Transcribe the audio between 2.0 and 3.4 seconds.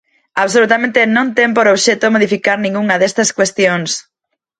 modificar ningunha destas